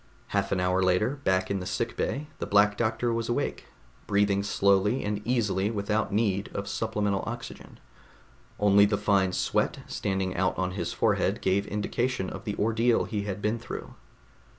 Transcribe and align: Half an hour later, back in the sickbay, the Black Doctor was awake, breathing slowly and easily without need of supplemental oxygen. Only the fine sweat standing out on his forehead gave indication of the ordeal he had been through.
Half 0.29 0.51
an 0.51 0.59
hour 0.59 0.81
later, 0.81 1.17
back 1.23 1.51
in 1.51 1.59
the 1.59 1.67
sickbay, 1.67 2.25
the 2.39 2.47
Black 2.47 2.75
Doctor 2.75 3.13
was 3.13 3.29
awake, 3.29 3.67
breathing 4.07 4.41
slowly 4.41 5.03
and 5.03 5.21
easily 5.27 5.69
without 5.69 6.11
need 6.11 6.49
of 6.55 6.67
supplemental 6.67 7.21
oxygen. 7.27 7.79
Only 8.59 8.85
the 8.85 8.97
fine 8.97 9.31
sweat 9.31 9.81
standing 9.87 10.35
out 10.35 10.57
on 10.57 10.71
his 10.71 10.91
forehead 10.91 11.39
gave 11.39 11.67
indication 11.67 12.31
of 12.31 12.45
the 12.45 12.55
ordeal 12.55 13.03
he 13.03 13.25
had 13.25 13.43
been 13.43 13.59
through. 13.59 13.93